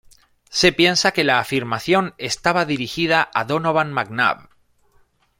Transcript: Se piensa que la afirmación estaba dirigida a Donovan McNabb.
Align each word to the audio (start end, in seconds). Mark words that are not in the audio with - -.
Se 0.49 0.71
piensa 0.71 1.11
que 1.11 1.23
la 1.23 1.37
afirmación 1.37 2.15
estaba 2.17 2.65
dirigida 2.65 3.29
a 3.35 3.43
Donovan 3.45 3.93
McNabb. 3.93 4.49